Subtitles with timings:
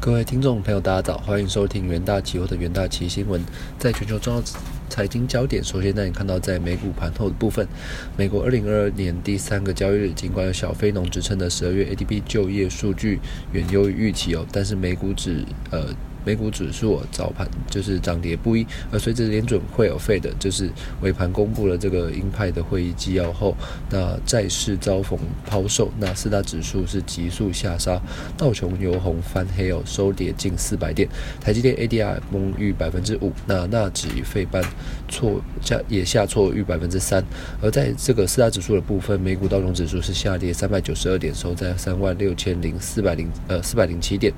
[0.00, 3.42] 各位听众朋友，大家早，欢迎收听元大期货的元大期新闻。
[3.80, 4.42] 在全球重要
[4.88, 7.66] 财经焦点，首先带你看到在美股盘后的部分，
[8.16, 13.18] 美国二零二二年第三个交易日，尽管有小非农之称的十二月 ADP 就业数据
[13.52, 15.88] 远优于预期哦，但是美股指呃。
[16.24, 23.56] 美股指数早盘就是涨跌不一，而随着联准会有费的，就是尾盘公布了这个鹰派的会议纪要后，
[23.90, 28.00] 那债市遭逢抛售，那四大指数是急速下杀，
[28.36, 31.08] 道琼由红翻黑哦，收跌近四百点，
[31.40, 34.62] 台积电 ADR 崩逾百分之五，那纳指与费半
[35.08, 37.24] 错下也下挫逾百分之三，
[37.62, 44.32] 而在这个四大指数的部分，美股道琼指数是下跌三百九十二点，收在三万六千零四百零呃四百零七点。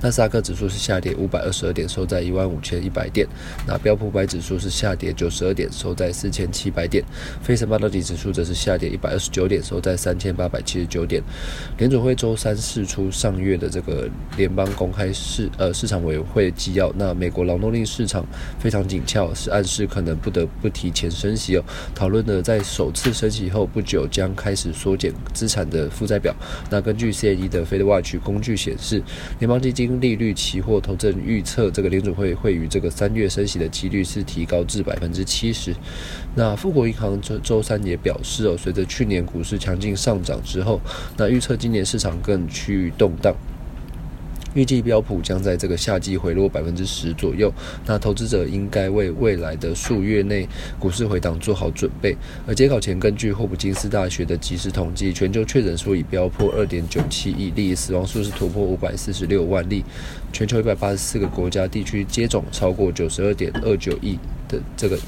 [0.00, 3.26] 纳斯达克指数是下跌五百二十二点，收在一万五千一百点。
[3.66, 7.04] 那标普百指数是下跌九十二点，收在四千七百点。
[7.42, 11.22] 非城半导体指数则是下跌一百二十九点，收在三千八百七十九点。
[11.76, 16.92] 联准会周三释出上月的这个联邦公开市呃市场委员会纪要。
[16.96, 18.24] 那美国劳动力市场
[18.58, 21.64] 非常紧俏，是暗示可能不得不提前升息哦。
[21.94, 26.34] 讨论的在首次升息后不久将开始缩减资产的负债表。
[26.70, 29.02] 那根据 c a e 的 Fed Watch 工具显示，
[29.38, 35.74] 联邦基金利率期货投资预测，这个联储会会于这个三月升息的几率是提高至百分之七十。
[36.34, 40.80] 那富国银行周周三也表示哦，随着去年股市强劲上涨之后，
[41.16, 43.34] 那预测今年市场更趋于动荡。
[44.58, 47.52] 预计标普将在这个夏季回落百分之十左右，
[47.86, 50.48] 那投资者应该为未来的数月内
[50.80, 52.16] 股市回档做好准备。
[52.44, 59.84] 而截稿前，根据霍普金斯大学的即时统计，全球确诊数已飙破二点九七亿例，死亡数是突破五百四十六万例，
[60.32, 64.98] 全球一百八十四个国家地区接种超过九十二点二九亿的这个。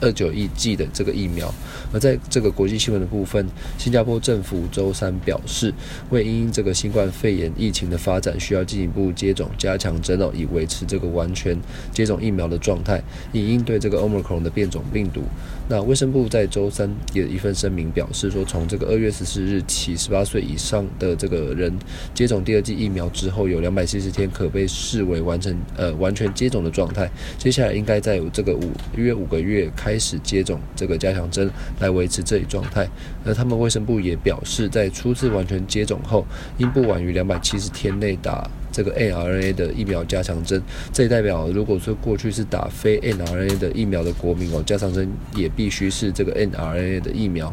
[0.00, 1.52] 二九亿剂的这个疫苗，
[1.92, 3.46] 而在这个国际新闻的部分，
[3.76, 5.72] 新加坡政府周三表示，
[6.10, 11.58] 为因这个新冠肺炎疫情的发展，需要进一步接种加强针哦，以维持这个完全
[11.92, 15.22] 接种疫苗的状态，以应对这个 Omicron 的变种病毒。
[15.70, 21.72] 那卫生部在周三也一份声明表示说，从这个二月十四日起，十八岁以上的这个人
[22.14, 27.10] 接种第二剂疫苗之后，有两百七十天可被视为完成呃完全接种的状态。
[27.36, 31.50] 接下来应该在有这个五约五个月开开始接种这个加强针
[31.80, 32.86] 来维持这一状态。
[33.24, 36.26] 而他们卫生部也表示，在初次完全接种后，
[36.58, 38.48] 应不晚于两百七十天内打。
[38.70, 40.62] 这个 mRNA 的疫苗加强针，
[40.92, 47.52] 这也代表，如果说过去是打非 mRNA 的疫苗的国民哦，加强针也必须是这个 mRNA 的疫苗。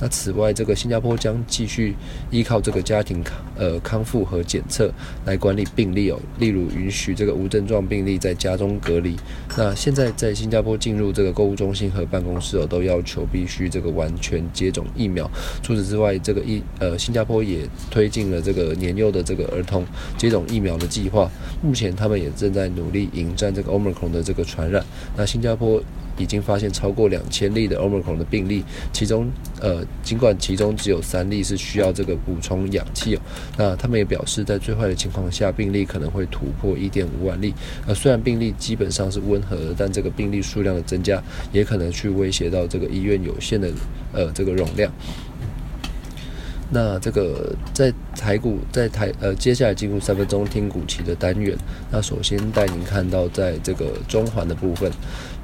[0.00, 1.94] 那此外，这个新加坡将继续
[2.30, 3.22] 依靠这个家庭
[3.56, 4.90] 呃康复和检测
[5.26, 9.14] 来管理病例哦，例如允许这个无症状病例在家中隔离。
[9.58, 15.30] 那现在在新加坡进入这个购物中心和办公室哦，都要求必须这个完全接种疫苗。
[15.62, 17.58] 除此之外，这个疫呃新加坡也
[17.90, 19.84] 推进了这个年幼的这个儿童
[20.16, 21.30] 接种疫苗的计划。
[21.62, 24.82] 目前他们也正在努力迎战这个 Omicron 的这个传染。
[25.16, 25.82] 那新加坡。
[26.18, 33.20] 已经发现超过两千例的 Omicron 的病例，其中，呃，尽管其中只有三例是需要这个补充氧气哦，
[33.56, 37.54] 那他们也表示，在最坏的情况下，病例可能会突破一点五万例。
[37.86, 41.22] 呃，虽然病例基本上是温和的，但这个病例数量的增加，
[41.52, 43.70] 也可能去威胁到这个医院有限的，
[44.12, 44.92] 呃，这个容量。
[46.72, 51.56] 那这个在台股在台呃，接下来进入三分钟听股期的单元。
[51.90, 54.90] 那首先带您看到，在这个中环的部分，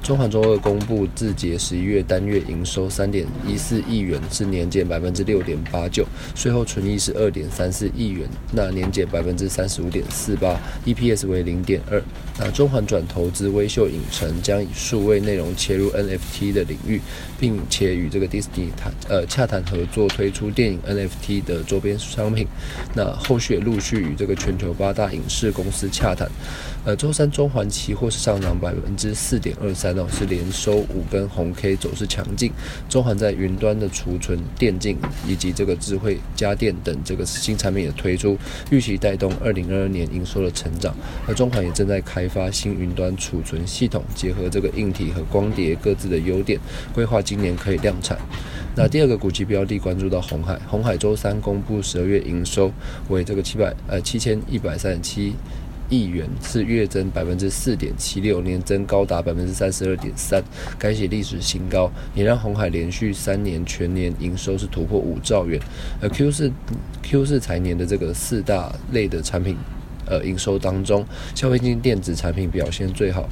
[0.01, 12.01] 中环周二公布字节十一月单月营收三点一四亿元，是年减百分之六点八九，税后纯益是二点三四亿元，那年减百分之三十五点四八，EPS 为零点二。
[12.39, 17.01] 那中环转投资微秀影城，将以数位内容切入 NFT 的领域，
[17.39, 22.47] 并且与这个 Disney 谈呃洽谈合作，推出电影 NFT T 的周边商品。
[22.93, 26.29] 那后续也陆续与这个全球八大影视公司洽谈。
[26.85, 32.51] 呃，周三中环期货是上涨百分之四点二三哦，是连收五根红 K，走势强劲。
[32.87, 38.37] 中环在云端的储存、电竞以及这个智慧家电等这个新产品的推出，
[38.71, 40.95] 预期带动二零二二年营收的成长。
[41.27, 46.57] 而中环也正在开发新云端储存系统，结合这个硬体和光碟各自的优点，
[46.93, 48.17] 规划今年可以量产。
[48.75, 52.69] 那第二个股息标的关注到红海，红海中周三公布十二月营收
[53.07, 55.33] 为这个七百呃七千一百三十七
[55.87, 60.43] 亿元，是月增百分之四点七六，年增高达百分之三十二点三，
[60.77, 65.57] 改写历史新高，也让红海连续三年全年营收是突破五兆元。
[66.01, 66.51] 而 Q 四
[67.01, 69.55] Q 四财年的这个四大类的产品
[70.05, 73.29] 呃营收当中，消费性电子产品表现最好。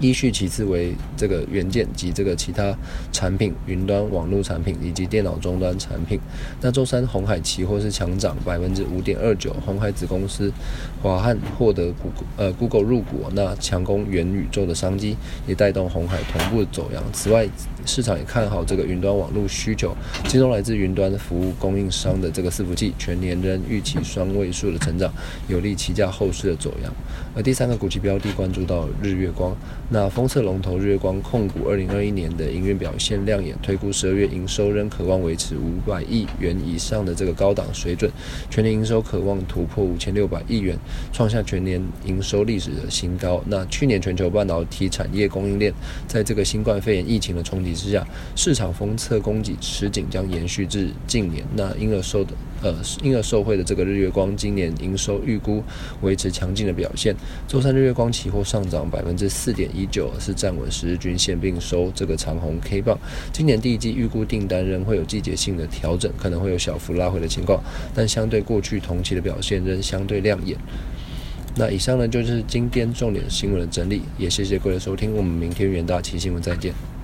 [0.00, 2.76] 依序其次为这个元件及这个其他
[3.12, 6.20] 产品、云端网络产品以及电脑终端产品。
[6.60, 10.52] 那周三红海期货是强涨百分之五点二九，红海子公司
[11.02, 15.16] 华汉获得谷呃 Google 入股，那强攻元宇宙的商机，
[15.46, 17.02] 也带动红海同步走阳。
[17.12, 17.48] 此外，
[17.86, 19.94] 市场也看好这个云端网络需求，
[20.26, 25.12] 其中来自云端服务供应商的这个伺服器，全年仍预期双位数的成长，
[25.48, 26.92] 有利期价后市的走阳。
[27.34, 29.56] 而第三个股期标的关注到日月光。
[29.88, 38.10] 那封测龙头日月光控股二零二一年的营运表现亮眼，推估十二月营收仍渴望维持五百亿元以上的这个高档水准，
[38.50, 40.76] 全年营收渴望突破五千六百亿元，
[41.12, 43.40] 创下全年营收历史的新高。
[43.46, 45.72] 那去年全球半导体产业供应链
[46.08, 52.32] 在这个新冠肺炎疫情的冲击之下，市场封测供给吃紧将延续至近年，那因而受的。
[52.62, 55.62] 呃，因而受惠的这个日月光今年营收预估
[56.00, 57.14] 维持强劲的表现。
[57.46, 62.98] 周三日月光期货上涨百分之四点一九，是站稳十日均线，并收这个长红 K 棒。
[63.30, 67.62] 今年第一季预估订单仍会有季节性的调整，可能会有小幅拉回的情况，
[67.94, 70.56] 但相对过去同期的表现仍相对亮眼。
[71.56, 76.95] 那以上呢就是今天重点新闻的整理，也谢谢各位的收听，我们明天元大期新闻再见。